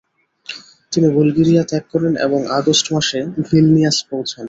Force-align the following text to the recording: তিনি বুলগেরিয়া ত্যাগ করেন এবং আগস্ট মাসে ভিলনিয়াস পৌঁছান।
তিনি 0.91 1.07
বুলগেরিয়া 1.15 1.63
ত্যাগ 1.69 1.83
করেন 1.93 2.13
এবং 2.25 2.39
আগস্ট 2.59 2.85
মাসে 2.93 3.19
ভিলনিয়াস 3.47 3.97
পৌঁছান। 4.09 4.39